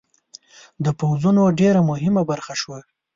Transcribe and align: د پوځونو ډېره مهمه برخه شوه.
د 0.85 0.87
پوځونو 0.99 1.41
ډېره 1.59 1.81
مهمه 1.89 2.21
برخه 2.31 2.53
شوه. 2.61 2.79